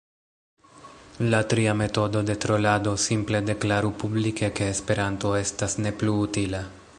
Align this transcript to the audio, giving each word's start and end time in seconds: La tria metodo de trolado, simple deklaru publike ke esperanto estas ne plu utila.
La 1.31 1.41
tria 1.51 1.75
metodo 1.81 2.23
de 2.29 2.35
trolado, 2.45 2.95
simple 3.03 3.43
deklaru 3.51 3.93
publike 4.05 4.53
ke 4.61 4.71
esperanto 4.77 5.35
estas 5.45 5.79
ne 5.87 5.97
plu 6.03 6.17
utila. 6.29 6.65